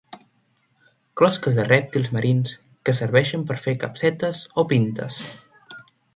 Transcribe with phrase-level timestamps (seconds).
[1.21, 2.55] Closques de rèptils marins
[2.89, 5.21] que serveixen per fer capsetes o pintes.